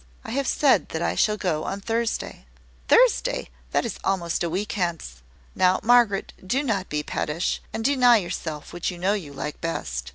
[0.25, 2.47] "I have said that I shall go on Thursday."
[2.87, 3.49] "Thursday!
[3.69, 5.21] that is almost a week hence.
[5.53, 10.09] Now, Margaret, do not be pettish, and deny yourself what you know you like best.